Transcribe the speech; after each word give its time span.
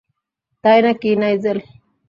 তাই 0.63 0.79
নাকি, 0.85 1.09
নাইজেল? 1.21 1.57